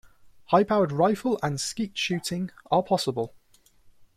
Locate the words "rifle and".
0.91-1.61